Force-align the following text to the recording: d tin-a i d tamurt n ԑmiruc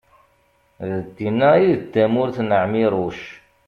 d 1.03 1.05
tin-a 1.15 1.51
i 1.69 1.71
d 1.81 1.83
tamurt 1.91 2.37
n 2.47 2.51
ԑmiruc 2.63 3.19